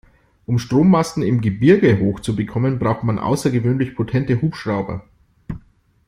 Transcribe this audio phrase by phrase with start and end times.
[0.47, 5.07] Um Strommasten im Gebirge hoch zu bekommen, braucht man außergewöhnlich potente Hubschrauber.